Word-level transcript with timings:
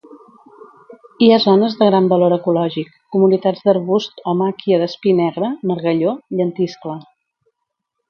Hi 1.25 1.29
ha 1.35 1.41
zones 1.43 1.75
de 1.81 1.89
gran 1.89 2.07
valor 2.15 2.35
ecològic, 2.39 2.89
comunitats 3.17 3.69
d'arbust 3.69 4.27
o 4.33 4.37
màquia 4.43 4.83
d'espí 4.85 5.17
negre, 5.23 5.55
margalló, 5.75 6.19
llentiscle. 6.41 7.01